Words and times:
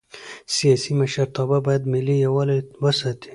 سیاسي 0.55 0.91
مشرتابه 1.01 1.57
باید 1.65 1.83
ملي 1.93 2.15
یووالی 2.25 2.57
وساتي 2.83 3.29